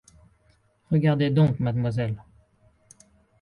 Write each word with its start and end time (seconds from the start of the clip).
Regardez 0.89 1.29
donc, 1.29 1.59
mademoiselle? 1.59 2.15